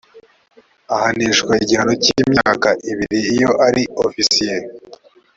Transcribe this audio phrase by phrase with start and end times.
[0.95, 4.57] ahanishwa igihano cyimyaka ibiri iyo ari ofisiye